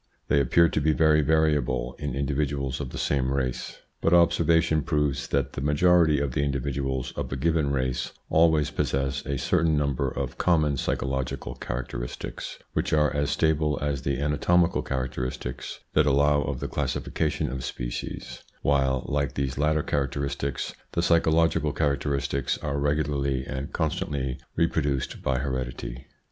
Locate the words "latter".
19.59-19.83